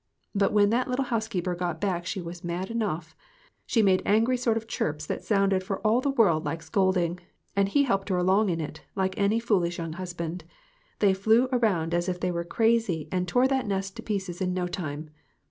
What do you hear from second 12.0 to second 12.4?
if they